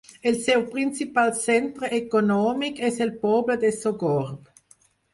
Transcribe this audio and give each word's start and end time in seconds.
El 0.29 0.37
seu 0.45 0.63
principal 0.71 1.29
centre 1.41 1.91
econòmic 1.99 2.83
és 2.91 3.01
el 3.09 3.15
poble 3.29 3.61
de 3.67 3.75
Sogorb. 3.81 4.55